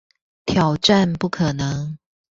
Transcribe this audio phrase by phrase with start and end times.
[0.47, 1.99] 挑戰不可能